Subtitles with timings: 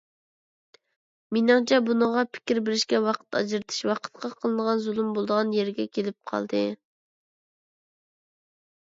[1.35, 6.63] مېنىڭچە، بۇنىڭغا پىكىر بېرىشكە ۋاقىت ئاجرىتىش ۋاقىتقا قىلىنغان زۇلۇم بولىدىغان يېرىگە كېلىپ قالدى.